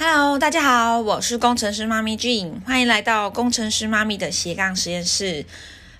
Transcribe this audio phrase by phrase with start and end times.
[0.00, 5.44] Hello，大家好，我是工程师妈咪 Jean，欢迎来到工程师妈咪的斜杠实验室。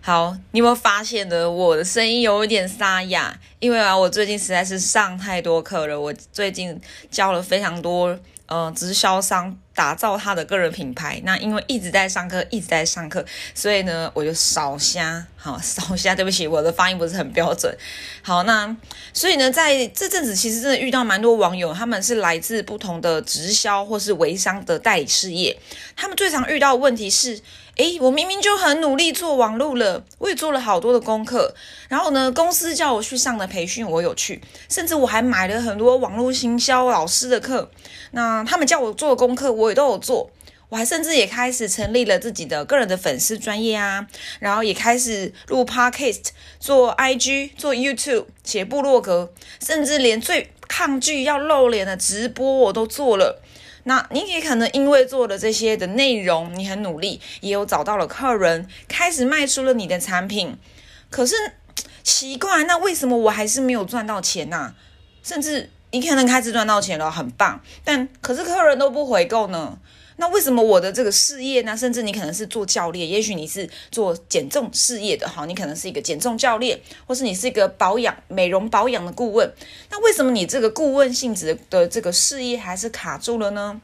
[0.00, 1.50] 好，你有没有发现呢？
[1.50, 6.00] 我的声音有一点沙哑，因为啊，我最近实在是上太多课了。
[6.00, 6.80] 我最近
[7.10, 8.16] 教了非常多
[8.48, 9.56] 呃直销商。
[9.78, 13.24] 打造他的个人品牌，那因为一直在上课，一直在上课，
[13.54, 17.72] 所以呢，我就少瞎，好 少瞎，对不起，我的发音不是很标准。
[18.20, 18.76] 好，那
[19.14, 25.56] 所以呢，在这阵子其实真的遇到蛮多网友，他们是来自不同的直销或是微商的代理事业，
[25.94, 27.40] 他们最常遇到的问题是，
[27.78, 31.54] 诶，我明明就很努力做网络了，我也做了好多的功课，
[31.88, 37.70] 然后呢，公司叫我去上的培训我有去，甚至我还买了很多网络行销老师的课，
[38.10, 39.68] 那他们叫我做的功课我。
[39.68, 40.28] 也都有做，
[40.70, 44.08] 我还甚至也开始成立了自己的个人的粉丝专业啊，
[44.40, 49.32] 然后也开始录 podcast、做 IG、做 YouTube、写部落格，
[49.64, 53.40] 甚至连最抗拒要露脸的直播我都做了。
[53.88, 60.56] 那你也可能因为做了这些的内容，你很努力，也有找到了客人，开始卖出了你的产品。
[61.10, 61.34] 可是
[62.02, 64.74] 奇怪，那为什么我还是没有赚到钱呢？
[65.22, 65.70] 甚至。
[65.90, 69.78] 你可能开始赚到钱了，很棒，但可是客人都不回购呢？
[70.20, 71.76] 那为什么我的这个事业呢？
[71.76, 79.48] 甚至你可能是做教练，也许你是做减重事业的，哈，你可能是一个减重教练，或是你是一个保养美容保养的顾问。
[79.90, 83.80] 那为什么你这个顾问性质的这个事业还是卡住了呢？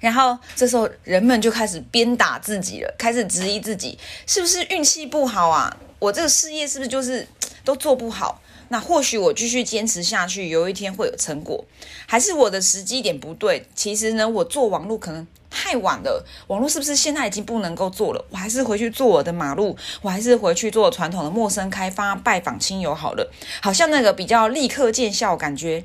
[0.00, 5.76] 然后这时候人们就开始鞭打自己了，开始质疑自己是不是运气不好啊？
[6.00, 7.26] 我这个事业是不是就是
[7.64, 8.40] 都做不好？
[8.68, 11.64] 那或许我继续坚持下去，有一天会有成果，
[12.06, 13.66] 还是我的时机点不对？
[13.74, 18.24] 其实呢，我做网络可能太晚了，网络是不是现在已经不能够做了？
[18.30, 25.84] 我还是回去做我的马路，我还是回去做传统的陌生开发、拜访亲友好了，好像那个比较立刻见效感觉，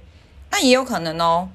[0.51, 1.49] 那也有可能哦。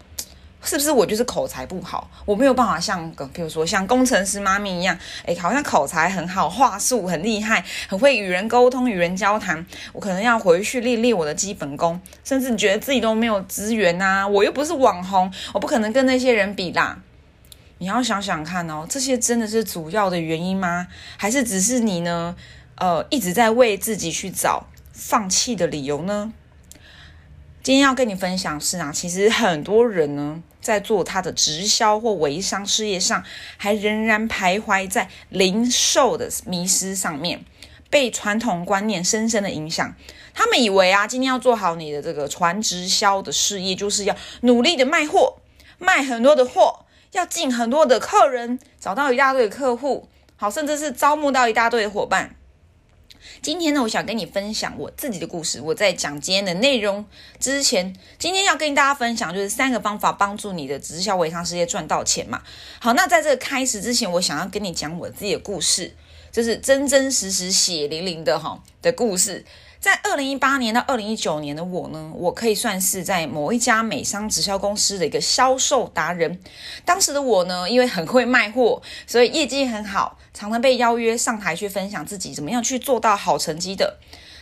[0.62, 2.10] 是不是我就是口才不好？
[2.24, 9.64] 我没有办法像，比如说像工程师妈咪一样，哎，好像口才很好，话术很厉害，很会与人沟通、与人交谈。
[9.92, 16.98] 我可能要回去练练我的基本功，甚至你觉得自己都没有资源呐，我又不是网红，我不可能跟那些人比啦。
[17.78, 20.88] 你要想想看哦，这些真的是主要的原因吗？
[21.16, 22.34] 还是只是你呢？
[22.74, 26.32] 呃，一直在为自己去找放弃的理由呢？
[27.62, 30.42] 今天要跟你分享是啊，其实很多人呢。
[30.68, 33.24] 在做他的直销或微商事业上，
[33.56, 36.28] 还仍然徘徊在零售的。
[36.44, 37.42] 迷失上面，
[37.88, 39.50] 被传统观念深深的。
[39.50, 39.94] 影响。
[40.34, 42.02] 他们以为啊，今天要做好你的。
[42.02, 43.32] 这个传直销的。
[43.32, 44.84] 事业，就是要努力的。
[44.84, 45.38] 卖货，
[45.78, 46.44] 卖很多的。
[46.44, 47.98] 货，要进很多的。
[47.98, 49.56] 客人，找到一大堆的。
[49.56, 50.06] 客户，
[50.36, 51.88] 好，甚至是招募到一大堆的。
[51.88, 52.34] 伙伴。
[53.42, 55.60] 今天呢，我想跟你分享我自己的故事。
[55.60, 57.04] 我在讲今天的内容
[57.38, 62.42] 之前，今天要跟大家分享就是三个方法帮助你的直销微商事业赚到钱嘛。
[62.80, 65.94] 好，那在这个开始之前，我想要跟你讲我自己的故事，
[66.32, 69.44] 就是真真实实血淋淋的哈的故事。
[69.80, 76.40] 在二零一八年到二零一九年的我呢，我可以算是在某一家美商直销公司的一个销售达人。
[76.84, 83.96] 当时的我呢，因为很会卖货，所以业绩很好，常常被邀约上台去分享自己怎么样去做到好成绩的。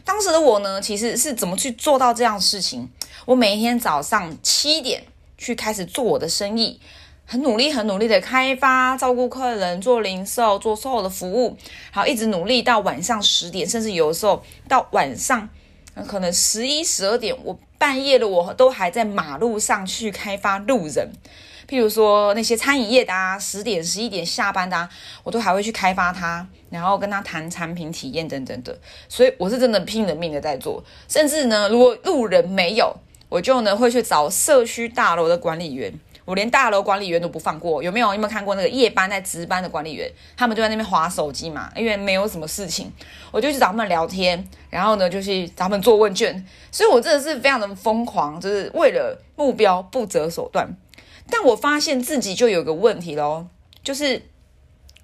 [0.05, 2.89] 当时的我呢，其实是怎么去做到这样的事情？
[3.25, 5.03] 我每一天早上七点
[5.37, 6.81] 去开始做我的生意。
[7.29, 11.57] 很努力，很努力的开发、照顾客人、做零售、做所有的服务，
[11.93, 15.49] 然后一直努力到晚上十点，甚至有的时候到晚上
[16.07, 21.11] 可能十一、十二点，我半夜的，我都还在马路上去开发路人。
[21.69, 24.89] 譬如说那些餐饮业的啊，十点、十一点下班的啊，
[25.25, 28.79] 我都还会去开发他，然后跟他谈产品体验等等的。
[29.09, 32.95] 所以我是真的拼了命的在做，甚至呢，如果路人没有，
[33.29, 35.93] 我就呢会去找社区大楼的管理员。
[36.25, 38.13] 我连大楼管理员都不放过，有没有？
[38.13, 40.11] 有没有看过那个夜班在值班的管理员？
[40.37, 42.93] 他们就在那边划手机嘛，因为没有什么事情，
[43.31, 46.45] 我就去找他们聊天，然后呢，就去找他们做问卷。
[46.73, 50.69] 所以我真的是非常的疯狂，就是为了目标不择手段。
[51.31, 53.49] 但我发现自己就有个问题喽，
[53.83, 54.23] 就是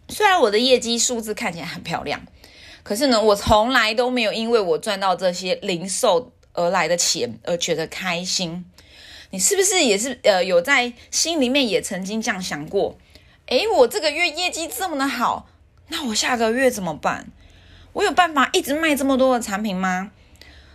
[0.09, 2.21] 虽然我的业绩数字看起来很漂亮，
[2.83, 8.65] 可是呢，我从来都没有因为我赚到这些零售而来的钱而觉得开心。
[9.31, 12.99] 你是不是也是呃有在心里面也曾经这样想过？
[13.47, 15.49] 诶，我这个月业绩这么的好，
[15.89, 17.27] 那我下个月怎么办？
[17.95, 20.11] 我有办法一直卖这么多的产品吗？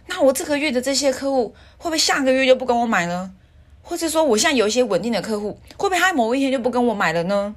[0.08, 3.32] 那我这个月的这些客户会不会下个月就不跟我买了？
[3.88, 7.56] 或者说我现在有一些稳定的客户，会不会他某一天就不跟我买了呢？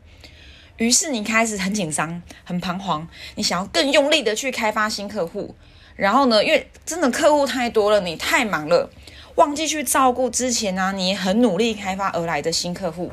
[0.77, 5.57] 于是你开始很紧张、很彷徨，你想要更用力的去开发新客户，
[5.97, 8.89] 然后呢，因为真的客户太多了，你太忙了。
[9.35, 13.11] 忘记去照顾之前呢，你很努力开发而来的新客户，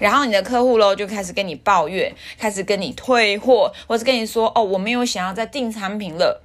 [0.00, 6.42] 然后你的客户喽就开始跟你抱怨，开始跟你退货，或是跟你说哦，我没有想要再订产品了。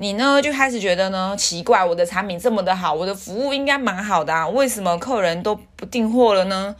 [0.00, 6.74] 你呢就开始觉得呢奇怪，我的产品这么的好，我的服务应该蛮好的啊，为什么客人都不订货了呢？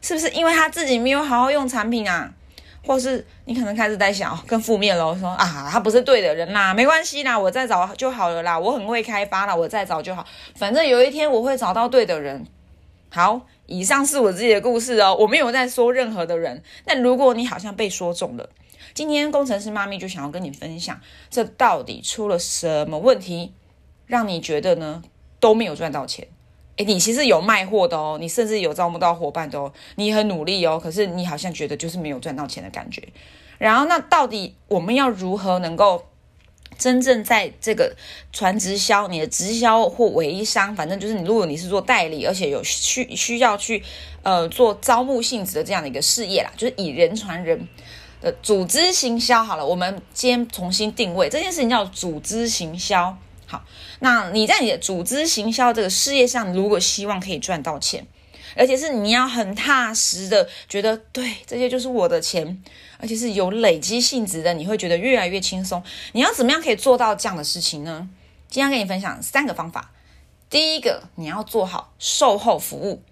[0.00, 2.32] 是不是因为他自己没有好好用产品啊？
[2.84, 10.26] 或是你可能开始在想更负面喽，说啊他不是对的人啦，没关系啦，我再找就好了啦，我很会开发啦，我再找就好，
[10.56, 12.46] 反正有一天我会找到对的人。
[13.10, 16.62] 好，以上是我自己的故事哦，我没有在说任何的人。
[16.86, 18.48] 那如果你好像被说中了，
[18.94, 21.00] 今天工程师妈咪就想要跟你分享，
[21.30, 23.52] 这到底出了什么问题，
[24.06, 25.02] 让你觉得呢
[25.40, 26.28] 都没有赚到钱？
[26.76, 33.02] 诶，你其实有卖货的哦，你甚至有招募到伙伴的哦，你很努力哦，可是你好像觉得就是没有赚到钱的感觉。
[33.58, 36.04] 然后，那到底我们要如何能够？
[36.78, 37.94] 真正在这个
[38.32, 43.80] 传直销，你的直销或微商，反正就是你，如果你是做代理，而且有需需要去
[44.22, 47.68] 呃做招募性质的这样的一个事业啦，就是以人传人
[48.22, 49.44] 的组织行销。
[49.44, 53.14] 好了，我们今天重新定位这件事情叫组织行销。
[53.44, 53.62] 好，
[54.00, 58.06] 那你在你的组织行销这个事业上，如果希望可以赚到钱。
[58.54, 62.62] 而且是你要很踏实的觉得，对，这些就是我的钱，
[62.98, 65.82] 而且是有累积性质的，你会觉得越来越轻松。
[66.12, 68.10] 你要怎么样可以做到这样的事情呢？
[68.50, 69.90] 今天跟你分享三个方法。
[70.50, 73.02] 第一个，你要做好售后服务，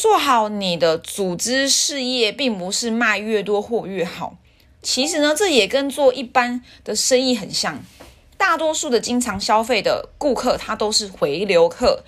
[0.00, 4.38] 做好你的组织事业，并不是卖越多货越好。
[4.80, 7.82] 其实呢，这也跟做一般的生意很像。
[8.38, 12.02] 大多数的经常消费的顾客，他都是回流客，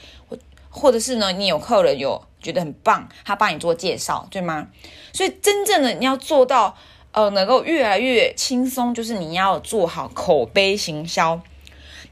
[0.71, 2.25] 或者是呢，你有客人有。
[2.41, 4.69] 觉得很棒，他帮你做介绍，对吗？
[5.13, 6.75] 所以真正的你要做到，
[7.13, 11.39] 呃，能够越来越轻松，就是你要做好口碑行销。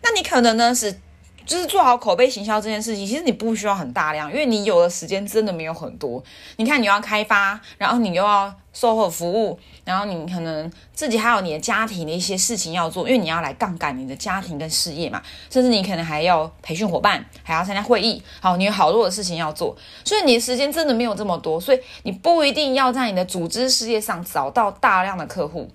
[0.02, 1.00] 那你可能呢是。
[1.46, 6.22] 就是做好口碑行销这件事情，其实你不需要很大量，因为你有的时间真的没有很多。
[6.56, 15.20] 你看，你要开发，然后你又要售后服务，然后你可能自己还有你的家庭的一些事情要做，因为你要来杠杆你的家庭跟事业嘛，
[15.50, 25.68] 甚至你可能还要培训伙伴，还要参加会议，好，你有好多的事情要做，所以你的时间真的没有这么多，所以你不一定要在你的组织事业上找到大量的客户，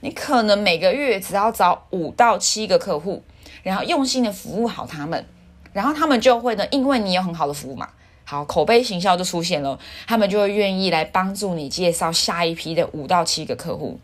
[0.00, 3.22] 你可能每个月只要找五到七个客户。
[3.68, 5.26] 然后用心的服务好他们，
[5.74, 7.86] 然后他们就会呢，因为你有很好的服务嘛，
[8.24, 14.00] 好口碑行销就出现了，他们就会愿意来帮助你介绍下一批的五到七个客户。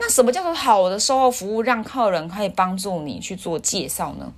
[0.00, 4.32] 那什么叫做好的售后服务，让客人可以帮助你去做介绍呢？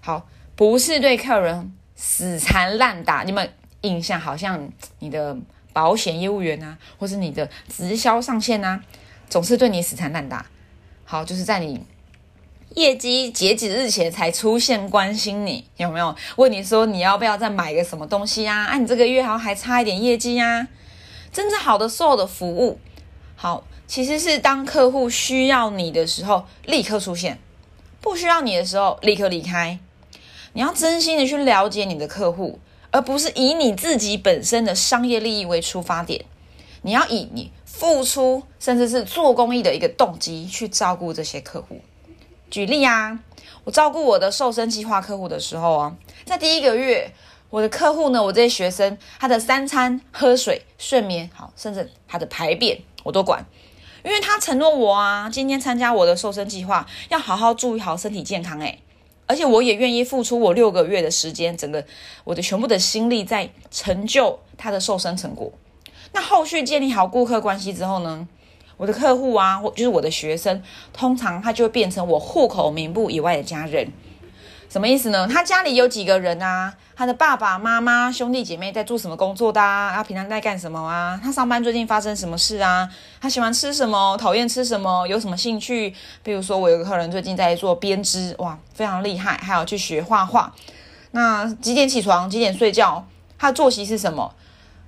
[0.00, 0.24] 好，
[0.54, 3.24] 不是对客人死缠烂打。
[3.24, 5.36] 你们印象好像你的
[5.72, 8.80] 保险业务员啊，或是你的直销上线啊，
[9.28, 10.46] 总是对你死缠烂打。
[11.04, 11.84] 好，就是在你。
[12.74, 16.14] 业绩截止日前才出现关心你有没有？
[16.36, 18.66] 问你说你要不要再买个什么东西呀？
[18.66, 20.68] 啊，你这个月好像还差一点业绩呀。
[21.32, 22.78] 真正好的售后的服务，
[23.36, 27.38] 好其实是当客户需要你的时候立刻出现，
[28.00, 29.78] 不需要你的时候立刻离开。
[30.52, 32.58] 你要真心的去了解你的客户，
[32.90, 36.24] 而不是以你自己本身的商业利益为出发点。
[36.82, 41.80] 你要以你付出甚至是做公益的一个动机去照顾这些客户。
[42.50, 43.18] 举例啊，
[43.64, 47.12] 我照顾我的瘦身计划客户的时候啊，在第一个月，
[47.50, 53.44] 我的客户呢，我这些学生，他的三餐、喝水、睡眠，好，甚至他的排便，我都管，
[54.02, 58.80] 因为他承诺我啊，今天参加我的瘦身计划，要好好注意好身体健康，诶，
[59.26, 61.84] 而且我也愿意付出我六个月的时间，整个
[62.24, 65.52] 我的全部的心力在成就他的瘦身成果。
[66.12, 68.26] 那后续建立好顾客关系之后呢？
[68.78, 73.92] 我的客户啊，或就是我的学生，通常他就会变成我户口名簿以外的家人。
[74.70, 75.26] 什么意思呢？
[75.26, 76.74] 他家里有几个人啊？
[76.94, 79.92] 他的爸爸妈妈、兄弟姐妹在做什么工作的啊？
[79.94, 81.18] 他平常在干什么啊？
[81.22, 82.88] 他上班最近发生什么事啊？
[83.20, 84.16] 他喜欢吃什么？
[84.18, 85.06] 讨厌吃什么？
[85.06, 85.92] 有什么兴趣？
[86.22, 90.54] 比如说，我有个客人最近在做编织，哇，非常厉害，还有去学画画。
[91.12, 92.28] 那几点起床？
[92.28, 93.04] 几点睡觉？
[93.38, 94.34] 他的作息是什么？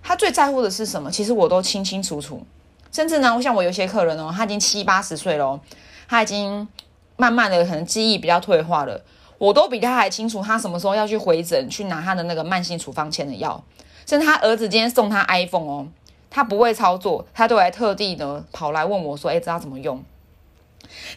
[0.03, 1.11] 他最在乎的是什么？
[1.11, 2.45] 其实我都清清楚楚。
[2.93, 5.61] 甚至呢，我像我有些客人哦，他已经七八十岁了，
[6.09, 6.67] 他已经
[7.17, 9.01] 慢慢的可能记忆比较退化了，
[9.39, 13.63] 我都比他还清楚他什么时候要去回诊去拿他的那个慢性处方签的药。
[14.07, 15.87] 甚至他儿子今天送他 iPhone 哦，
[16.29, 20.03] 他不会操作，他都还特地呢跑来问我说：“哎，知道怎么用？”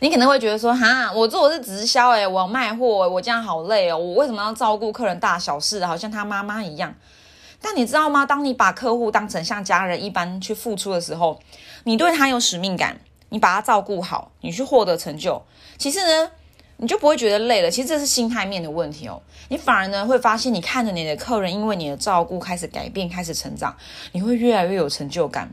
[0.02, 6.94] 你可能会觉得说：“哈，我做的是直销，哎，我要卖货，我这样好累哦，我为什么要照顾客人大小事，好像他妈妈一样？”
[7.66, 8.26] 但你知道吗？
[8.26, 11.40] 当你把客户当成像家人一般去付出的时候，
[11.86, 15.42] 你对他有使命感，你把他照顾好，你去获得成就。
[15.78, 16.32] 其实呢，
[16.76, 17.72] 你就不会觉得累了。
[17.72, 19.22] 其实这是心态面的问题哦。
[19.48, 23.74] 你反而呢会发现，你看着你的客人因为你的照顾开始改变，开始成长，
[24.12, 25.50] 你会越来越有成就感。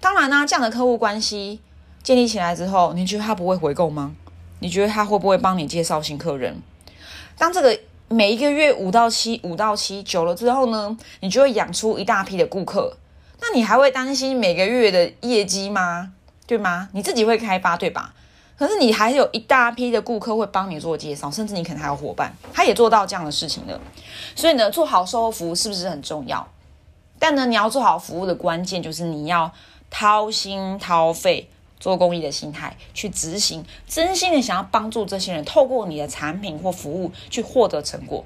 [0.00, 1.60] 当然呢，这样的客户关系
[2.02, 4.16] 建立起来之后，你觉得他不会回购吗？
[4.58, 6.60] 你觉得他会不会帮你介绍新客人？
[7.38, 12.96] 当这个每一个月五到七五到七久了之后呢，你就会养出一大批的顾客。
[13.40, 16.12] 那你还会担心每个月的业绩吗？
[16.46, 16.88] 对吗？
[16.92, 18.14] 你自己会开发对吧？
[18.56, 23.80] 可是你还有一大批的顾客会帮你做介绍，甚至你可能还有伙伴，他也做到这样的事情了。
[24.36, 26.46] 所以呢，做好售后服务是不是很重要？
[27.18, 29.50] 但呢，你要做好服务的关键就是你要
[29.90, 31.48] 掏心掏肺。
[31.80, 38.24] 做公益的心态去执行，真心的想要帮助这些人，透过你的产品或服务去获得成果。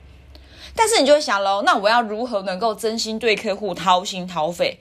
[0.75, 4.79] 但是你就会想喽，那我要如何能够真心对客户掏心掏肺？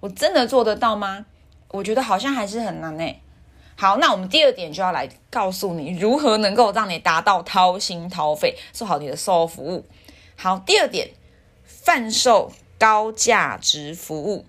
[0.00, 1.26] 我真的做得到吗？
[1.68, 3.14] 我觉得好像还是很难呢。
[3.76, 9.86] 好，那我们第二点就要来告诉你，如何能够让你达到掏心掏肺，做好你的售后服务。
[10.36, 11.10] 好，第二点，
[11.64, 14.44] 贩售高价值服务。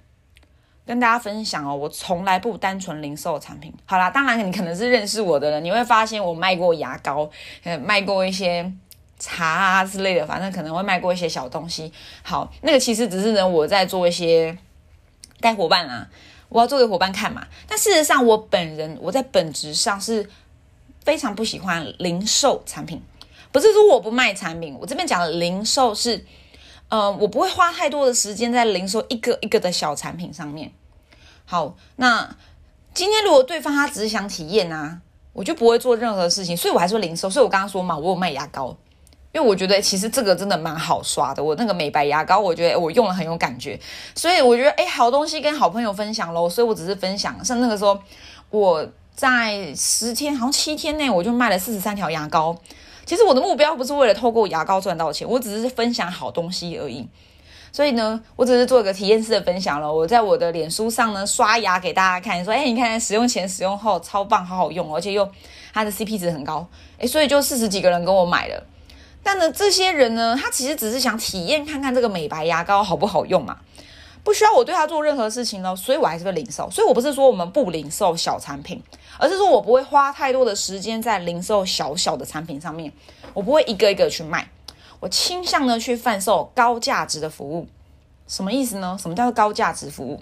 [0.89, 3.71] 跟大家分享哦，我从来不单纯零售产品。
[3.85, 7.29] 好啦，当然你可能是认识我的人，你会发现我卖过牙膏，
[7.63, 8.73] 呃，卖过一些
[9.19, 11.93] 茶啊之类的，反正可能会卖过一些小东西。
[12.23, 14.57] 好，那个其实只是呢，我在做一些
[15.39, 16.07] 带伙伴啊，
[16.49, 17.45] 我要做给伙伴看嘛。
[17.67, 20.27] 但事实上，我本人我在本质上是
[21.05, 22.99] 非常不喜欢零售产品。
[23.51, 26.25] 不是说我不卖产品，我这边讲的零售是，
[26.87, 30.71] 呃，我不会花太多的时间在零售一个一个的小产品上面。
[31.51, 32.29] 好，那
[32.93, 35.01] 今天如果对方他只是想体验啊，
[35.33, 37.27] 我就不会做任何事情，所以我还是零售。
[37.27, 38.67] 所以我刚刚说嘛，我有卖牙膏，
[39.31, 41.43] 因为我觉得其实这个真的蛮好刷的。
[41.43, 43.79] 我那个美白牙膏，我觉得我用了很有感觉，
[44.13, 46.47] 所以我觉得哎，好东西跟好朋友分享喽。
[46.47, 47.97] 所以我只是分享，像那个时候
[48.51, 52.55] 我在十天，好像七天内我就卖了四十三条牙膏。
[53.07, 57.07] 其实我的目标不是为了透过牙膏赚到钱，我只是分享好东西而已。
[57.71, 59.91] 所以呢，我只是做一个体验式的分享了。
[59.91, 65.29] 我在我的脸书上呢刷牙给大家看，说：“哎，你看使用前、使用后超棒，好好用，而且又
[65.73, 66.67] 它的 CP 值很高。”
[66.99, 68.63] 哎，所以就四十几个人跟我买了。
[69.21, 73.57] 但呢，这些人呢，他其实只是想体验看看这个美白牙膏好不好用嘛，
[74.23, 75.75] 不需要我对他做任何事情喽。
[75.75, 76.69] 所以我还是会零售。
[76.71, 78.81] 所以我不是说我们不零售小产品，
[79.17, 82.91] 而是说我不会花太多的时间在零售小小的产品上面，
[83.33, 84.49] 我不会一个一个去卖。
[84.99, 87.67] 我倾向呢去贩售高价值的服务，
[88.27, 88.97] 什么意思呢？
[89.01, 90.21] 什么叫做高价值服务？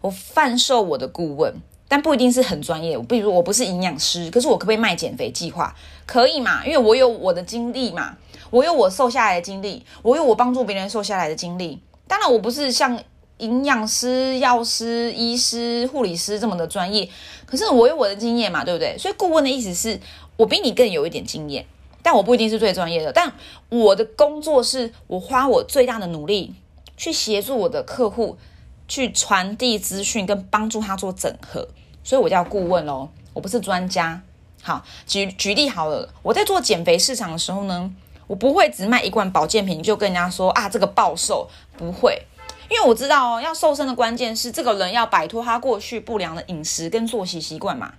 [0.00, 1.54] 我贩售我的顾问，
[1.88, 2.96] 但不一定是很专业。
[2.96, 5.74] 我比如我不是营养师，可是我可不可以卖减肥计划？
[6.06, 6.64] 可以嘛？
[6.66, 8.16] 因为我有我的经历嘛，
[8.50, 11.80] 我有我瘦下来的经历，我有我帮助别人瘦下来的经历。
[12.08, 13.00] 当然，我不是像
[13.38, 17.08] 营养师、药师、医师、护理师这么的专业，
[17.46, 18.98] 可是我有我的经验嘛，对不对？
[18.98, 19.98] 所以顾问的意思是
[20.36, 21.64] 我比你更有一点经验。
[22.02, 23.32] 但我不一定是最专业的，但
[23.68, 26.52] 我的工作是我花我最大的努力
[26.96, 28.36] 去协助我的客户
[28.88, 31.68] 去传递资讯跟帮助他做整合，
[32.02, 34.20] 所以我叫顾问喽，我不是专家。
[34.62, 37.92] 好，举举例好了，我在做减肥市场的时候呢，
[38.26, 42.22] 我不会只卖一罐保健品就跟人家说啊这个暴瘦，不会，
[42.68, 47.94] 因为我知道哦，要瘦身的关键是这个人要摆脱他过去不良的饮食跟作息习惯嘛。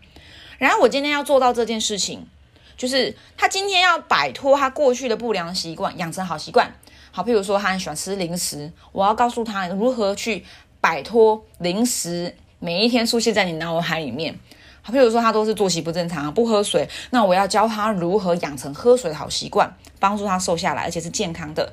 [0.58, 2.28] 然后我今天要做到这件事情。
[2.78, 6.74] 就是他今天要摆脱他过去的不良习惯，养成好习惯。
[7.12, 10.44] 好，譬如说他很喜欢吃零食，我要告诉他如何去
[10.82, 14.38] 摆脱零食每一天出现在你脑海里面。
[14.82, 21.72] 好，譬如说他都是作息不正常，不喝水，那我要教他如何养成喝水的好习惯，帮助他瘦下来，而且是健康的。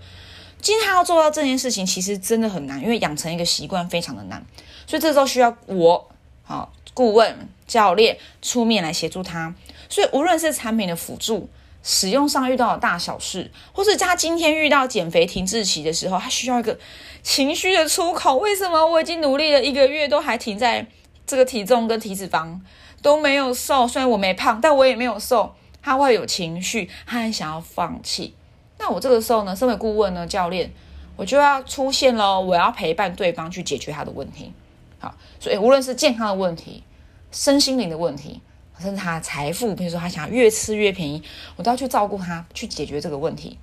[0.60, 4.44] 今天他要做到这件事情，其实真的很难，因为养成一个习惯非常的难，
[4.86, 6.10] 所以这时候需要我，
[6.42, 9.54] 好顾问教练出面来协助他。
[9.90, 11.48] 所以，无论是产品的辅助、
[11.82, 16.78] 使用上遇到的大小事，或是他今天遇到减肥停滞期的时候，他需要一个
[17.22, 18.36] 情绪的出口。
[18.38, 20.86] 为什么我已经努力了一个月，都还停在
[21.26, 22.58] 这个体重跟体脂肪
[23.02, 23.88] 都没有瘦？
[23.88, 25.54] 虽然我没胖，但我也没有瘦。
[25.82, 28.34] 他会有情绪，他很想要放弃。
[28.78, 30.70] 那我这个时候呢，身为顾问呢，教练，
[31.16, 32.38] 我就要出现喽。
[32.40, 34.52] 我要陪伴对方去解决他的问题。
[34.98, 36.84] 好，所以无论是健康的问题、
[37.32, 38.40] 身心灵的问题。
[38.80, 41.22] 甚至他财富，比如说他想越吃越便宜，
[41.56, 43.58] 我都要去照顾他，去解决这个问题。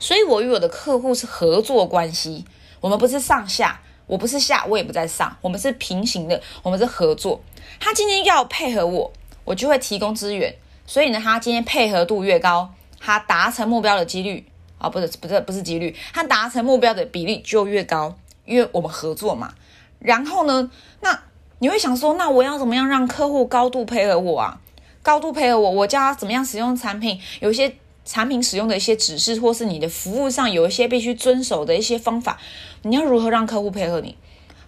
[0.00, 2.44] 所以，我与我的客户是合作关系，
[2.80, 7.40] 我们不是上下，我不是下，我也不在上，我们是平行的，我们是合作。
[7.78, 9.12] 他今天要配合我，
[9.44, 10.54] 我就会提供资源。
[10.86, 14.46] 所以呢，他今天配合度越高，他达成目标的几率
[14.78, 19.54] 啊，不是不是不是几率，他达成目标的比例就越高，因为我们合作嘛。
[19.98, 21.22] 然后呢，那。
[21.64, 24.60] 你会想说，那我要怎么样让客户高度配合我啊？
[25.02, 32.38] 高度配合我，我教他怎么样使用产品，有一些产品使用的一些指示，或是你的服务上有一些必须遵守的一些方法，
[32.82, 34.14] 你要如何让客户配合你？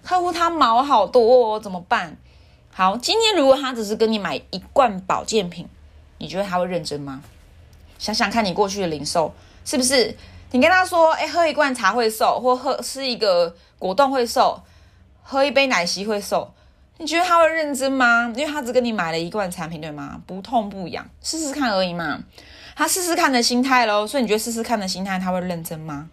[0.03, 2.17] 客户他毛好多哦，怎么办？
[2.73, 5.69] 好，今天如果他只是跟你买一罐保健品，
[6.17, 7.21] 你觉得他会认真吗？
[7.99, 9.35] 想想看你过去的零售
[9.67, 10.17] 是不是？
[10.53, 14.62] 你跟他说，哎，喝一罐茶会瘦，或喝吃一个果冻会瘦，
[15.23, 16.55] 喝一杯奶昔会瘦，
[16.99, 18.33] 你觉得他会认真吗？
[18.37, 20.21] 因为他只跟你买了一罐产品，对吗？
[20.26, 22.19] 不痛不痒，试试看而已嘛。
[22.75, 26.09] 他试试看的心态喽，所以你觉得试试看的心态他会认真吗？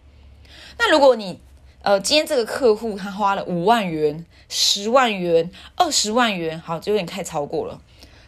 [0.77, 1.39] 那如果你
[1.81, 7.79] 呃今天这个客户他花了五万元、十万元、二十万元，好，就有点太超过了。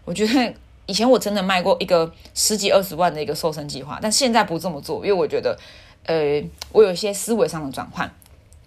[0.05, 0.53] 我觉得。
[0.87, 5.57] 以前我真的卖过一个十几二十万的一个瘦身计划，但现在不这么做，因为我觉得，
[6.05, 6.39] 呃，
[6.71, 8.07] 我有一些思维上的转换。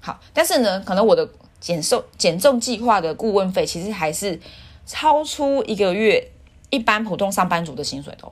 [0.00, 1.28] 好，但是呢，可能我的
[1.60, 4.40] 减瘦减重计划的顾问费其实还是
[4.86, 6.30] 超出一个月
[6.70, 8.28] 一般普通上班族的薪水的，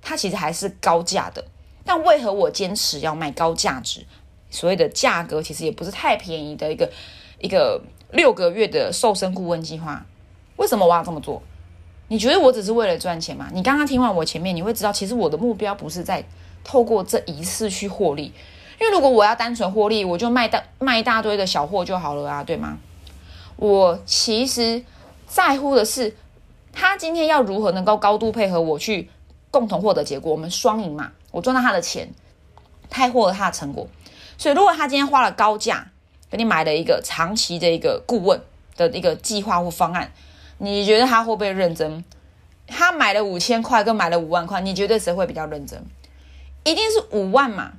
[0.00, 1.44] 它其实还是高价的。
[1.84, 4.04] 但为何我坚持要卖高价值？
[4.50, 6.90] 所谓的价格其实也不是太便宜的一个
[7.38, 7.80] 一个
[8.12, 10.04] 六个月的瘦身顾问计划，
[10.56, 11.40] 为什么我要这么做？
[12.08, 13.48] 你觉得我只是为了赚钱吗？
[13.52, 16.24] 你刚刚听完我前面，你会知道，其实我的目标不是在
[16.64, 18.32] 透过这一次去获利，
[18.80, 22.78] 因为如果我要单纯获利，我就卖大卖一大堆的小货就好了啊，对吗？
[23.56, 24.82] 我其实
[25.28, 26.16] 在乎的是，
[26.72, 29.10] 他今天要如何能够高度配合我去
[29.50, 31.12] 共同获得结果，我们双赢嘛。
[31.30, 32.10] 我赚到他的钱，
[32.88, 33.86] 他获得他的成果。
[34.38, 35.88] 所以，如果他今天花了高价
[36.30, 38.40] 给你买了一个长期的一个顾问
[38.76, 40.10] 的一个计划或方案。
[40.62, 42.04] 你觉得他会不会认真？
[42.66, 45.82] 他买了五千块跟买了五万块，你觉得谁会比较认真？
[46.64, 47.72] 一定是五万嘛，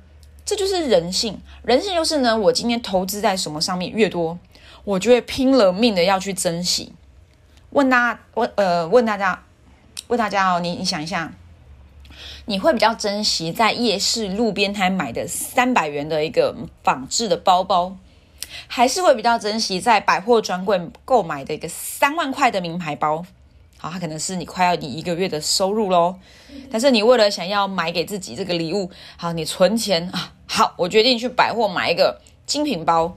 [0.52, 1.40] 这就是人性。
[1.62, 4.38] 人性就是呢，我今天投资在什么上面越多，
[4.84, 6.92] 我就会拼了命的要去珍惜。
[7.70, 9.44] 问大家，问呃，问大家，
[10.08, 11.32] 问大家哦，你你想一下，
[12.44, 16.54] 你会比较珍惜在夜市路边摊买的三百元的一个
[16.84, 17.96] 仿制的包包？
[18.66, 23.24] 还是会比较珍惜在百货专柜购买的一个三万块的名牌包，
[23.82, 26.14] 好，它可能是你快要你一个月的收入喽。
[26.70, 33.16] 但是你为了想要买给自己这个礼物，好，你存钱啊，好，我决定去百货买一个精品包。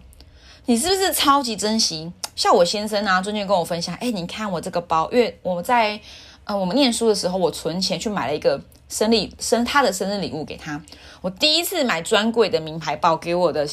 [0.65, 2.12] 你是不是超级珍惜？
[2.36, 5.99] 像我先生啊，最近跟我分享，哎，你看我这个包，因为我在
[6.45, 10.82] 呃我们念书的时候，我存钱去买了一个生日生他的生日礼物给他。
[11.21, 13.69] 我第一次买专柜的名牌包给我的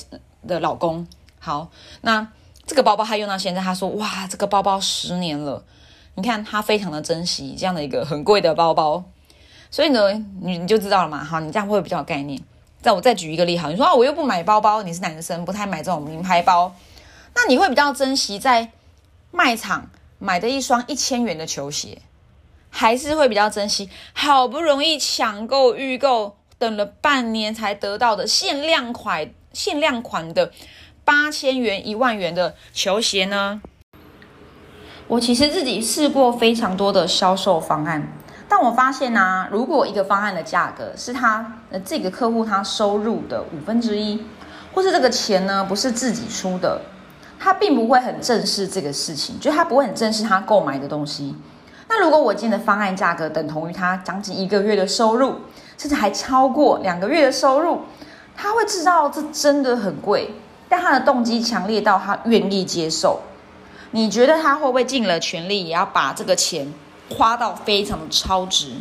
[0.47, 1.07] 的老公。
[1.39, 1.71] 好，
[2.03, 2.29] 那
[2.67, 5.65] 这个包包他用到现在，他说哇，这个包包十年了，
[6.15, 9.03] 你看他非常的珍惜这样的一个很贵的包包，
[9.71, 12.41] 所以呢，你你就知道了嘛，好，你这样会比较有概念。
[12.81, 16.75] 再我再举一个例，好，你说啊，我又不买包包，你是男生，不太买这种名牌包，
[17.35, 18.71] 那你会比较珍惜在
[19.31, 22.03] 卖场买的一双一千元的球鞋，
[22.69, 30.53] 还是会比较珍惜好不容易抢购预购，等了半年才得到的限量款限量款的？
[31.05, 33.61] 八千元、一万元的球鞋呢？
[35.13, 38.03] 我其实自己试过非常多的销售方案，
[38.49, 44.25] 但我发现呢，如果一个方案的价格是他呃这个客户他收入的五分之一，
[44.73, 46.81] 或是这个钱呢不是自己出的，
[47.39, 51.37] 他并不会很正视这个事情，就他不会很正视他购买的东西。
[51.91, 55.35] 那如果我今天的方案价格等同于他将近一个月的收入，
[55.77, 57.81] 甚至还超过两个月的收入，
[58.35, 60.35] 他会知道这真的很贵。
[60.71, 63.21] 但他的动机强烈到他愿意接受，
[63.93, 66.73] 你觉得他会不会尽了全力也要把这个钱
[67.11, 68.73] 花到非常的超值？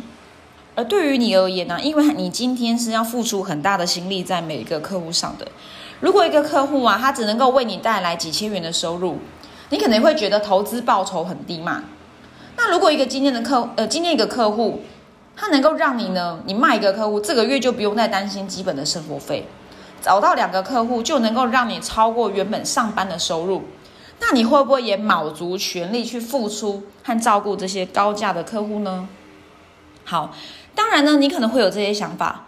[0.74, 1.78] 而对于你而言呢？
[1.80, 5.46] 因为你今天是要付出很大的心力在每一个客户上的。
[6.00, 9.18] 如果一个客户啊，他只能够为你带来几千元的收入，
[9.68, 11.84] 你可能会觉得投资报酬很低嘛？
[12.56, 14.80] 那如果一个今天的客呃，今天一个客户，
[15.36, 19.46] 他能够让你呢，你卖一个客户，这个月就不用再担心基本的生活费。
[20.00, 23.62] 找到两个客户就能够让你超过原本上班的收入，
[24.24, 29.08] 那你会不会也卯足全力去付出和照顾这些高价的客户呢？
[30.04, 30.32] 好，
[30.76, 32.44] 当然呢，你可能会有这些想法，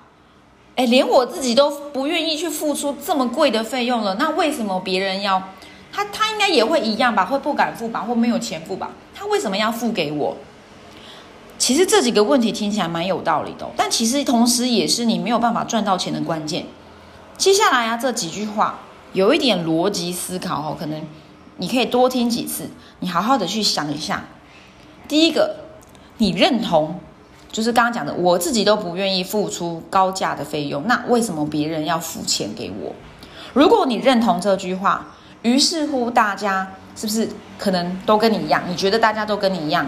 [0.76, 5.50] 哎，连我自己都不愿意去付出这么贵的费用了，那为什么别人要
[5.92, 6.04] 他？
[6.06, 7.24] 他应该也会一样吧？
[7.24, 8.02] 会不敢付吧？
[8.02, 8.92] 或没有钱付吧？
[9.12, 10.36] 他为什么要付给我？
[11.58, 16.66] 其实这几个问题听起来蛮有道理的，但其实同时也是你没有办法赚到钱的关键。
[17.36, 18.78] 接下来啊，这几句话
[19.12, 21.00] 有一点逻辑思考哦，可能
[21.56, 24.24] 你可以多听几次，你好好的去想一下。
[25.06, 25.56] 第一个，
[26.18, 26.98] 你认同，
[27.52, 32.94] 就是刚刚讲的，我自己都不愿意付出高价的费用，那为什么别人要付钱给我？
[33.52, 38.62] 如果你认同这句话，于是乎大家是不是可能都跟你一样？
[38.68, 39.86] 你觉得大家都跟你一样，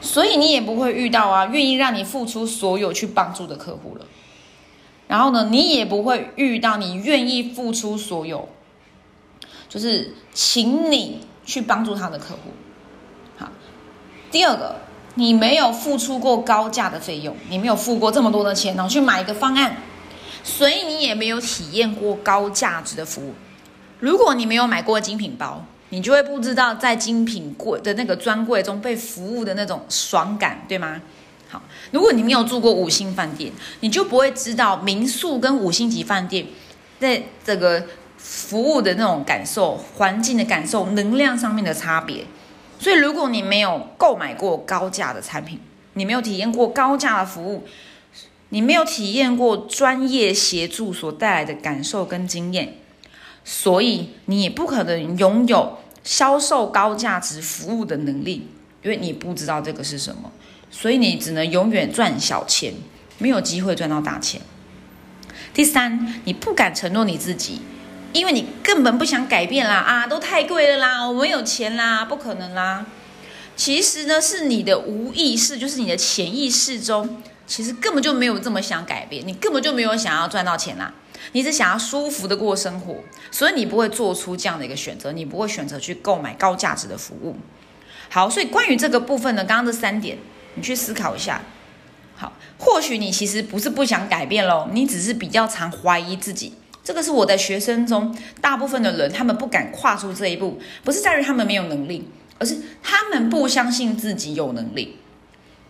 [0.00, 4.06] 所以你也不会遇到啊愿意让你付出所有去帮助的客户了。
[5.08, 8.48] 然后呢，你也不会遇到你愿意付出所有，
[9.72, 12.52] 就是请你去帮助他的客户。
[13.38, 13.48] 好，
[14.30, 14.76] 第二个，
[15.14, 19.78] 你没有付出过高价的费用，你没有付过这么多的钱，然后去买一个方案，
[20.44, 23.32] 所以你也没有体验过高价值的服务。
[23.98, 31.00] 如果你没有买过精品包，你就会不知道在精品柜的那个专柜中被服务的那种爽感，对吗？
[31.48, 36.46] 好，如果你没有住过五星饭店，你就不会知道民宿跟五星级饭店
[37.00, 37.82] 在这个
[38.22, 42.24] 服务的那种感受、环境的感受、能量上面的差别。
[42.78, 45.60] 所以，如果你没有购买过高价的产品，
[45.94, 47.64] 你没有体验过高价的服务，
[48.50, 52.74] 你没有体验过专业协助所带来的感受跟经验，
[53.44, 58.48] 所以你也不可能拥有销售高价值服务的能力，
[58.82, 60.30] 因为你不知道这个是什么。
[60.70, 62.72] 所以你只能永远赚小钱，
[63.18, 64.40] 没有机会赚到大钱。
[65.54, 67.60] 第三，你不敢承诺你自己，
[68.12, 72.86] 因为你根本不想改变啦啊，都太贵了啦，我没有钱啦，不可能啦。
[73.56, 80.92] 其实呢，是你的无意识，就是你的潜意识中，其实根本就没有这么想改变，你根本就没有想要赚到钱啦，
[81.32, 82.96] 你只想要舒服的过生活，
[83.30, 87.36] 所以你不会做出这样的一个选择，你不会选择去购买高价值的服务。
[88.08, 90.18] 好，所以关于这个部分呢，刚刚这三点。
[90.54, 91.40] 你去思考一下，
[92.14, 96.52] 好，或许你其实不是不想改变喽，你只是比较常怀疑自己。
[96.84, 104.96] 这个是我的学生中大部分的人，他们不敢跨出这一步，不是在于他们没有能力，而是他们不相信自己有能力。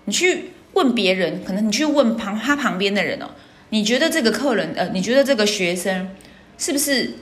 [0.07, 3.27] 你去问别人，可能你去问旁他旁边的人哦，
[3.69, 6.11] 你觉得这个客人，呃，你觉得这个学生
[6.57, 7.13] 是不是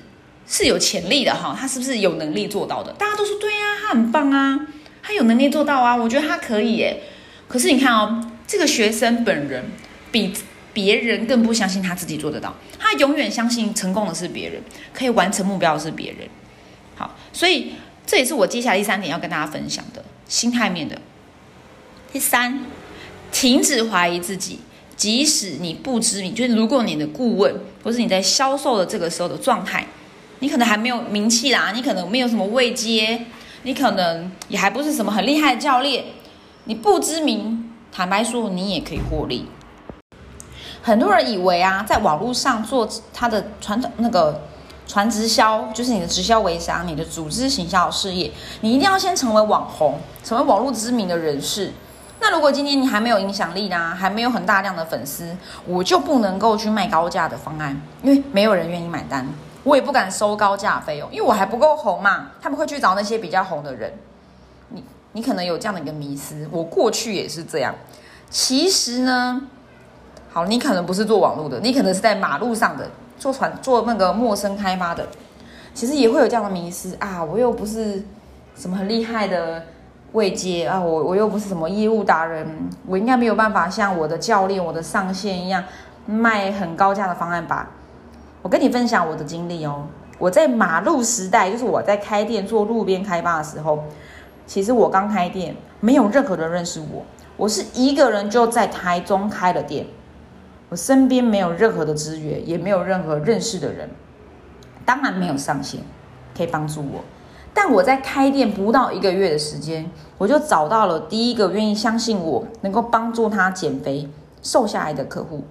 [0.46, 1.56] 是有潜力的哈？
[1.58, 2.92] 他是不是有能力做到的？
[2.92, 4.66] 大家都说对呀，他很棒啊，
[5.02, 7.02] 他有能力做到啊，我觉得他可以耶。
[7.48, 9.64] 可是你看哦，这个学生本人
[10.12, 10.32] 比
[10.72, 16.28] 别人更不相信他自己做得到，他永远相信成功的是别人，可以完成目标的是别人。
[16.96, 17.72] 好，所以
[18.06, 21.00] 这也是我接下来第三点要跟大家分享的心态面的。
[22.12, 22.64] 第三，
[23.32, 24.60] 停止怀疑自己，
[24.96, 29.86] 即使你不知名，就是如果你的顾问或是你在销售的这个时候的状态，
[30.40, 33.26] 你可能还没有名气啦，你可能没有什么位阶，
[33.62, 36.04] 你可能也还不是什么很厉害的教练。
[36.64, 39.46] 你不知名，坦白说，你也可以获利。
[40.82, 44.42] 很多人以为啊，在网络上做他的传统那个
[44.86, 48.30] 传直销，就是你的直销微商，你的组织行销事业，
[48.62, 51.72] 你一定要先成为网红，成为网络知名的人士。
[52.20, 59.26] 那如果今天你还没有影响力呢，还没有很大量的粉丝，我就不能够去卖高价的方案，因为没有人愿意买单，
[59.64, 62.32] 我也不敢收高价费用，因为我还不够红嘛。
[62.40, 63.92] 他们会去找那些比较红的人。
[64.68, 64.84] 你。
[65.12, 67.74] 你可能有这样的一个迷思，我过去也是这样。
[68.30, 69.42] 其实呢，
[70.32, 72.88] 好，你可能不是做网络的，你可能是在马路上的
[73.18, 75.04] 做传做那个陌生开发的，
[75.74, 77.22] 其实也会有这样的迷失啊。
[77.22, 78.02] 我又不是
[78.54, 79.62] 什么很厉害的
[80.12, 82.46] 位阶啊，我我又不是什么业务达人，
[82.86, 85.64] 我应该没有办法像我的教练、我的上线一样
[86.06, 87.68] 卖很高价的方案吧？
[88.42, 89.84] 我跟你分享我的经历哦，
[90.18, 93.82] 我在马路时代，就是我在开店做路边开发的时候。
[94.46, 97.04] 其实我刚开店，没有任何人认识我，
[97.36, 99.86] 我是一个人就在台中开了店，
[100.70, 103.90] 我身边没有任何的资源，也没有任何认识的人，
[104.86, 105.80] 当然没有上线
[106.34, 107.04] 可以帮助我。
[107.52, 114.08] 但我在开店不到一个月的时间，我就找到了第一个愿意相信我能够帮助他减肥
[114.42, 115.44] 瘦下来的客户，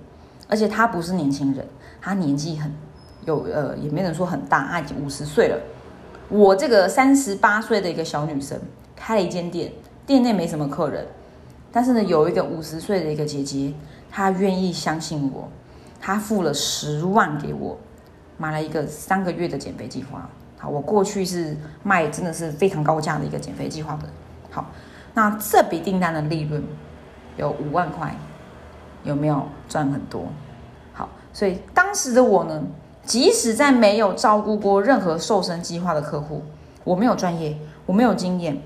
[0.47, 1.67] 而且他不是年轻人，
[2.01, 2.73] 他年纪很
[3.25, 5.58] 有呃，也没人说很大，他已经五十岁了。
[6.29, 8.60] 我这个三十八岁的一个小女生。
[9.01, 9.71] 开了一间店，
[10.05, 11.08] 店内没什么客人，
[11.71, 13.71] 但是呢，有一个五十岁的一个姐姐，
[14.12, 15.48] 他愿意相信我，
[16.00, 17.78] 他付了十万给我，
[18.38, 20.28] 买了一个三个月的减肥计划。
[20.58, 24.10] 好，我过去是卖真的是非常高价的一个减肥计划的。
[24.52, 24.65] 好，
[25.13, 26.62] 那这笔订单的利润
[27.38, 28.13] 有五万块，
[29.04, 30.24] 有没有赚很多？
[30.93, 32.62] 好，所以当时的我呢，
[33.04, 36.43] 即使在没有照顾过任何瘦身计划的客户，
[36.84, 38.62] 我没有专业，我没有经验。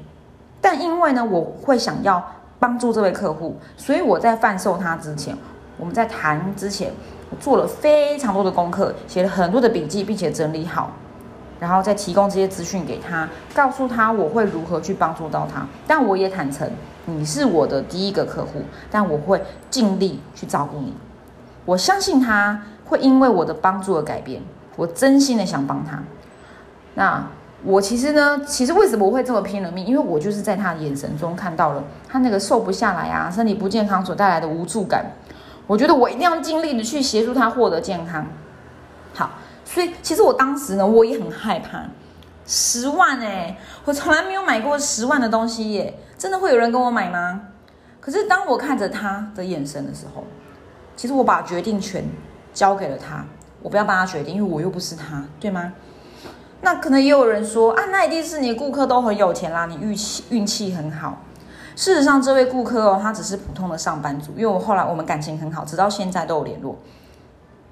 [0.59, 2.25] 但因为呢，我会想要
[2.63, 5.37] 帮助这位客户，所以我在贩售他之前，
[5.75, 6.93] 我们在谈之前，
[7.29, 10.91] 我做了非常多的功课，写了很多的笔记，并且整理好，
[11.59, 15.67] 然后再提供这些资讯给他，告诉他我会如何去帮助到他。
[15.85, 16.71] 但我也坦诚，
[17.03, 20.93] 你是我的第一个客户，但我会尽力去照顾你。
[21.65, 24.41] 我相信他会因为我的帮助而改变，
[24.77, 26.01] 我真心的想帮他。
[26.93, 27.27] 那。
[27.65, 29.85] 我其实呢，其实为什么我会这么拼了命？
[29.85, 35.05] 因为我就是在他的眼神中看到了他那个瘦不下来啊，身体不健康所带来的无助感。
[35.65, 38.27] 我觉得我一定要尽力的去协助他获得健康。
[39.13, 39.29] 好，
[39.63, 41.85] 所以其实我当时呢，我也很害怕，
[42.45, 47.43] 十万哎，我从来没有买过十万的东西耶，真的会有人跟我买吗？
[48.01, 50.25] 可是当我看着他的眼神的时候，
[50.97, 52.03] 其实我把决定权
[52.53, 53.25] 交给了他，
[53.61, 55.71] 我不要帮他决定，因为我又不是他，对吗？
[56.63, 61.21] 那可能也有人说啊，那一定是你顾客都很有钱啦，你运气运气很好。
[61.75, 66.77] 事实上，这位顾客哦，他只是普通的上班族，因为我后来我们感情很好，直到现在都有联络。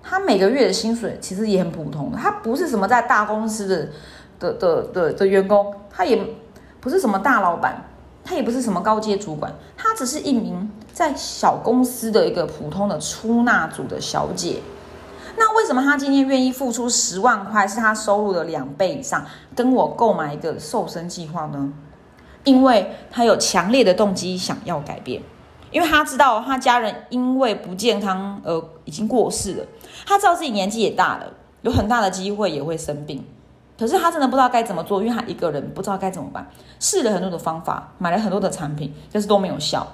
[0.04, 3.88] 他每个月的薪水其实也很普通，他不是什么在大公司的
[4.40, 6.22] 的的的的员工，他也
[6.82, 7.82] 不是什么大老板，
[8.26, 14.60] 他也不是什么高阶主管，他只是一名在小公司的一个普通的出纳组的小姐。
[15.38, 21.72] 那为什么他今天愿意付出十万块，是他收入的两倍以上，跟我购买一个瘦身计划呢？
[22.44, 25.22] 因为他有强烈的动机想要改变，
[25.70, 29.66] 因为他知道他家人因为不健康而已经过世了，
[30.06, 33.24] 他知道自己年纪也大了，有很大的机会也会生病，
[33.78, 39.86] 可是他真的不知道该怎么做，因为他一个人不知道该怎么办，试了很多的方法，买了很多的产品，但是都没有效。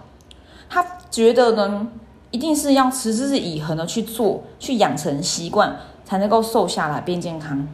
[0.70, 1.88] 他觉得呢？
[2.32, 7.68] 一定是要持之以恒的去做，去养成习惯，才能够瘦下来变健康。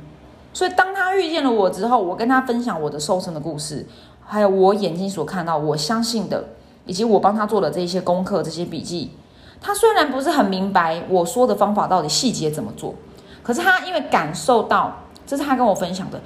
[0.53, 3.87] 所以当他遇见了我之后，我跟他分享我的瘦身的故事，
[4.23, 6.45] 还有我眼睛所看到、我相信的，
[6.85, 9.11] 以及我帮他做的这些功课、这些笔记。
[9.59, 12.93] 他虽然不是很明白我说的方法到底细节怎么做，
[13.41, 16.21] 可是他因为感受到，这是他跟我分享的，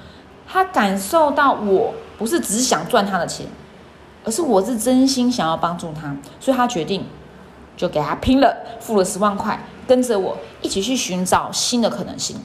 [0.46, 3.46] 他感受到我不是只想赚他的钱，
[4.24, 7.06] 而是我是真心想要帮助他，所以他决定。
[7.78, 12.36] 就给他拼了，付了十万块，跟着我一起去寻找新的可能性。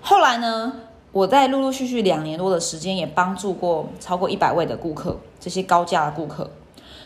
[0.00, 0.72] 后来呢，
[1.12, 6.50] 我在陆陆续续两年多的时间，也帮助过超过一百位的顾客，这些高价的顾客。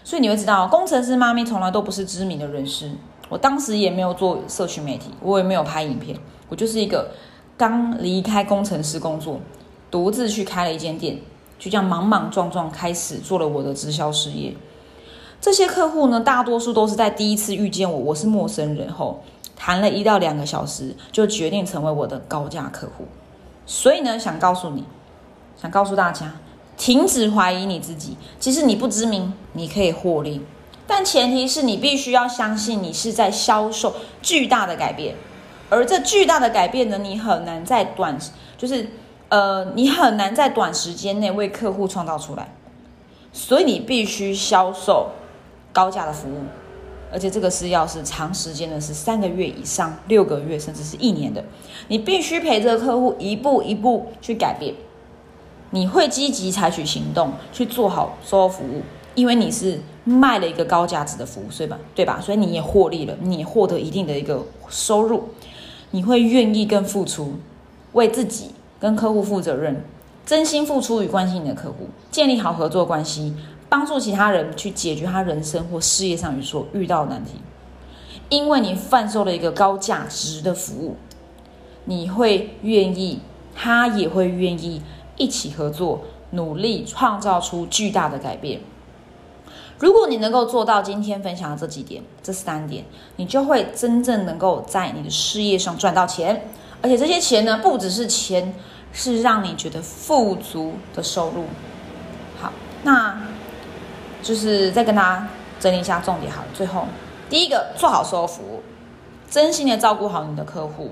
[0.05, 2.93] 所以你会知道，工程师妈咪从来都不是知名的人士。
[3.29, 6.19] 我当时也没有做社区媒体，我也没有拍影片，
[6.49, 7.11] 我就是一个
[7.57, 9.39] 刚离开工程师工作，
[9.91, 11.19] 独自去开了一间店，
[11.59, 14.55] 就这样莽莽撞撞开始做了我的直销事业。
[15.41, 19.23] 这些客户呢，大多数都是在第一次遇见我，我是陌生人后，
[19.57, 23.07] 谈了一到两个小时，就决定成为我的高价客户。
[23.65, 24.85] 所以呢，想告诉你，
[25.57, 26.33] 想告诉大家，
[26.77, 28.19] 停止怀疑你自己。
[28.39, 30.43] 其实你不知名，你可以获利，
[30.87, 35.15] 但前提是你必须要相信你是在销售巨大的改变，
[35.71, 38.19] 而这巨大的改变呢，你很难在短，
[38.59, 38.91] 就是
[39.31, 42.53] 呃，你很难在短时间内为客户创造出来，
[43.33, 45.13] 所以你必须销售。
[45.73, 46.39] 高价的服务，
[47.13, 51.45] 而且这个是要是长时间的，是三个月以上、六个月，甚至是一年的。
[51.89, 54.75] 你必须陪着客户一步一步去改变。
[55.71, 58.83] 你会积极采取行动去做好售后服务，
[59.15, 61.79] 因为你是卖了一个高价值的服务，对吧？
[61.95, 62.21] 对吧？
[62.21, 65.29] 所以你也获利了，你也获得一定的一个收入。
[65.93, 67.35] 你会愿意跟付出，
[67.93, 69.85] 为自己跟客户负责任，
[70.27, 73.35] 真心付出与关心你的客户，建立好合作关系。
[73.71, 77.41] 帮助其他人去解决他人生或事业上所遇到的难题，
[78.29, 80.97] 因为你贩售了一个高价值的服务，
[81.85, 83.21] 你会愿意，
[83.55, 84.83] 他也会愿意
[85.17, 86.03] 一起合作，
[86.33, 88.61] 努力创造出巨大的改变。
[89.79, 92.85] 如果你能够做到今天分享的这几点，这三点，
[93.17, 96.49] 你就会真正能够在你的事业上赚到钱，
[96.83, 98.53] 而且这些钱呢，不只是钱，
[98.93, 101.45] 是让你觉得富足的收入。
[102.41, 102.53] 好，
[102.83, 103.30] 那。
[104.23, 105.29] 就是再跟大家
[105.59, 106.87] 整理一下重点，好了，最后
[107.29, 108.63] 第一个做好售后服务，
[109.31, 110.89] 真心的照顾好你的客户；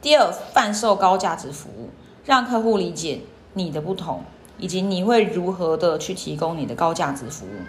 [0.00, 1.90] 第二，贩售高价值服务，
[2.24, 3.20] 让客户理解
[3.54, 4.22] 你的不同，
[4.58, 7.60] 以及你会如何的去提供你的高价值服务；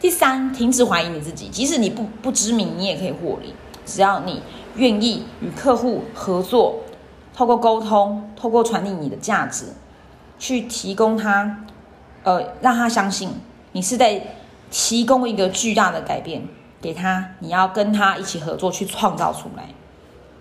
[0.00, 4.42] 第三，停止怀疑你自己，即使你不不知名，你也可以获利，只要你
[4.74, 6.80] 愿意与客户合作，
[7.34, 9.66] 透过沟通，透过传递你的价值，
[10.38, 11.64] 去提供他，
[12.24, 13.30] 呃，让他相信。
[13.76, 14.18] 你是在
[14.70, 16.42] 提供一个巨大的改变
[16.80, 19.68] 给他，你要跟他一起合作去创造出来。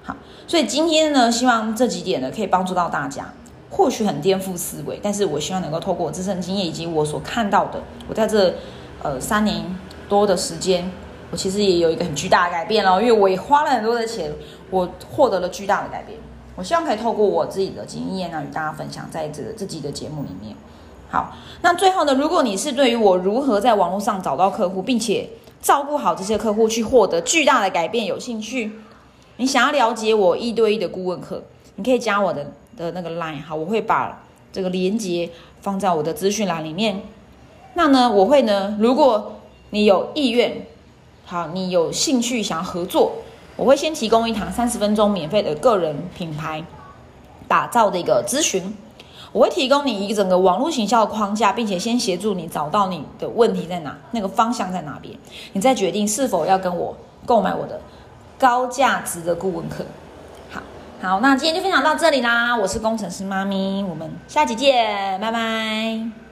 [0.04, 0.16] 好，
[0.48, 3.34] 所以今天呢，希望这几点呢可以帮助到大家。
[3.70, 8.54] 或许很颠覆思维，但是我希望能够透过我自身经验以及我所看到的，我在这
[9.04, 9.66] 呃三年
[10.08, 10.90] 多的时间，
[11.30, 14.32] 我其实也有一个很巨大的改变哦，因为我也花了很多的钱，
[14.70, 16.18] 我获得了巨大的改变。
[16.56, 20.56] 我希望可以透过我自己的经验呢，与大家分享在这这集的节目里面。
[21.16, 22.14] 好，那最后呢？
[22.14, 25.30] 如果你是对于我如何在网络上找到客户，并且
[25.62, 28.74] 照顾好这些客户，去获得巨大的改变有兴趣，
[29.38, 31.42] 你想要了解我一对一的顾问课，
[31.76, 35.30] 你可以加我的的那个 line，好，我会把这个连接
[35.62, 37.04] 放在我的资讯栏里面。
[37.76, 40.66] 那呢，我会呢，如果你有意愿，
[41.24, 43.14] 好，你有兴趣想要合作，
[43.56, 46.66] 我会先提供一堂三十分钟免费的个人品牌
[47.48, 48.76] 打造的一个咨询。
[49.36, 55.14] 我会提供你一整个网络行销的框架，并且先协助你找到你的问题在哪，那个方向在哪边，
[55.52, 56.96] 你再决定是否要跟我
[57.26, 57.82] 购买我的
[58.40, 59.86] 高价值的顾问课。
[60.50, 60.62] 好，
[61.02, 66.25] 好，那今天就分享到这里啦，我是工程师妈咪，我们下期见，拜拜。